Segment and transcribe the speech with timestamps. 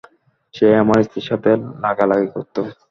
[0.53, 1.49] সে আমার স্ত্রীর সাথে
[1.83, 2.61] লাগালাগি করতো।